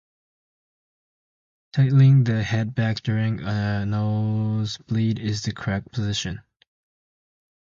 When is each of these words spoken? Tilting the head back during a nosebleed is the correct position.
Tilting 1.73 2.23
the 2.23 2.41
head 2.41 2.73
back 2.73 3.01
during 3.03 3.41
a 3.41 3.85
nosebleed 3.85 5.19
is 5.19 5.43
the 5.43 5.53
correct 5.53 5.91
position. 5.91 6.41